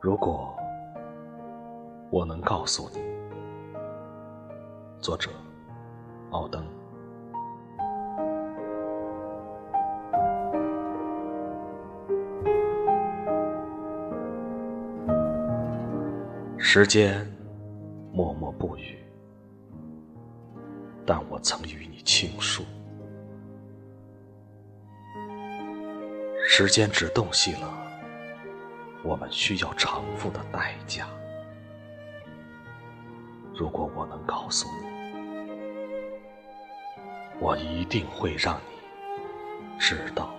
[0.00, 0.56] 如果
[2.08, 3.00] 我能告诉你。
[5.00, 5.30] 作者：
[6.30, 6.64] 奥登。
[16.56, 17.26] 时间
[18.12, 18.98] 默默不语，
[21.04, 22.62] 但我曾与你倾诉。
[26.46, 27.87] 时间只洞悉了
[29.02, 31.06] 我们需要偿付的代价。
[33.54, 34.86] 如果我能告诉你，
[37.40, 40.30] 我一定会让你知道。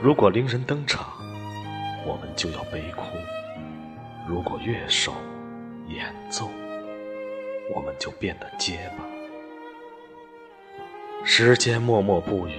[0.00, 1.12] 如果伶人登场，
[2.06, 3.02] 我们就要悲哭；
[4.28, 5.12] 如果乐手
[5.88, 6.48] 演奏，
[7.74, 9.17] 我们就变得结巴。
[11.30, 12.54] 时间默默不语，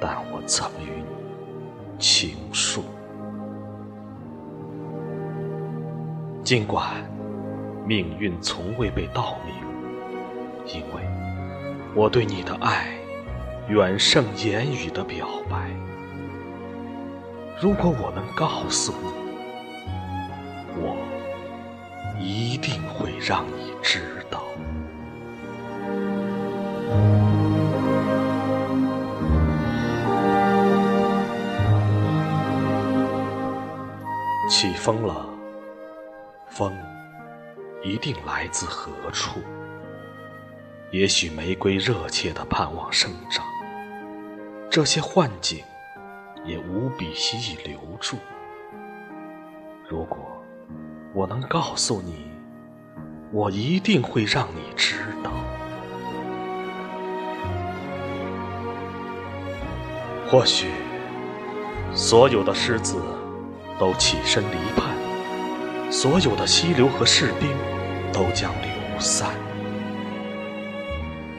[0.00, 2.82] 但我曾与你倾诉。
[6.42, 6.84] 尽管
[7.86, 9.54] 命运从未被道明，
[10.74, 11.00] 因为
[11.94, 12.88] 我对你的爱
[13.68, 15.70] 远胜言语的表白。
[17.60, 19.12] 如果我能告诉你，
[20.76, 20.96] 我
[22.20, 24.41] 一定会让你知道。
[34.52, 35.26] 起风了，
[36.46, 36.78] 风
[37.82, 39.40] 一定来自何处？
[40.90, 43.46] 也许玫瑰热切的盼望生长，
[44.68, 45.64] 这些幻景
[46.44, 48.18] 也无比希冀留住。
[49.88, 50.18] 如果
[51.14, 52.30] 我能告诉你，
[53.32, 55.30] 我一定会让你知道。
[60.28, 60.68] 或许，
[61.94, 63.02] 所有的狮子
[63.78, 64.94] 都起身离叛，
[65.90, 67.50] 所有的溪流和士兵
[68.12, 69.30] 都将流散。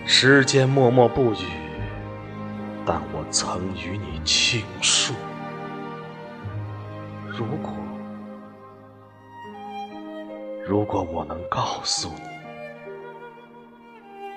[0.06, 1.48] 时间默默不语，
[2.86, 5.14] 但我曾与你倾诉。
[7.28, 7.74] 如果，
[10.68, 12.22] 如果我能告诉你，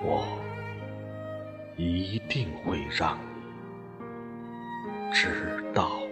[0.01, 0.25] 我
[1.75, 3.17] 一定会让
[4.85, 6.06] 你知道。